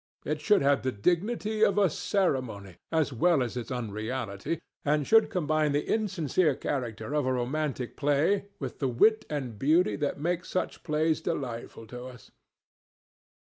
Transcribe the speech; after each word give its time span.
It 0.25 0.41
should 0.41 0.63
have 0.63 0.81
the 0.81 0.91
dignity 0.91 1.63
of 1.63 1.77
a 1.77 1.87
ceremony, 1.87 2.77
as 2.91 3.13
well 3.13 3.43
as 3.43 3.55
its 3.55 3.69
unreality, 3.69 4.59
and 4.83 5.05
should 5.05 5.29
combine 5.29 5.73
the 5.73 5.87
insincere 5.87 6.55
character 6.55 7.13
of 7.13 7.27
a 7.27 7.33
romantic 7.33 7.95
play 7.97 8.47
with 8.57 8.79
the 8.79 8.87
wit 8.87 9.25
and 9.29 9.59
beauty 9.59 9.95
that 9.97 10.19
make 10.19 10.43
such 10.43 10.81
plays 10.81 11.21
delightful 11.21 11.85
to 11.85 12.05
us. 12.05 12.31